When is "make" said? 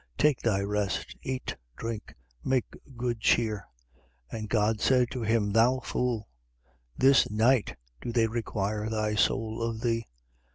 2.43-2.75